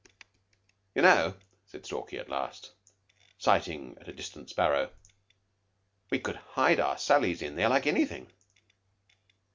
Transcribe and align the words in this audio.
"You 0.95 1.03
know," 1.03 1.35
said 1.67 1.85
Stalky 1.85 2.17
at 2.17 2.27
last, 2.27 2.71
sighting 3.37 3.99
at 4.01 4.07
a 4.07 4.11
distant 4.13 4.49
sparrow, 4.49 4.89
"we 6.09 6.17
could 6.17 6.37
hide 6.37 6.79
our 6.79 6.97
sallies 6.97 7.43
in 7.43 7.55
there 7.55 7.69
like 7.69 7.85
anything." 7.85 8.31